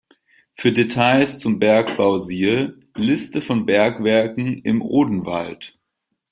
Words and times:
Für 0.55 0.71
Details 0.71 1.37
zum 1.37 1.59
Bergbau, 1.59 2.17
siehe: 2.17 2.75
Liste 2.95 3.39
von 3.39 3.67
Bergwerken 3.67 4.57
im 4.63 4.81
Odenwald. 4.81 5.77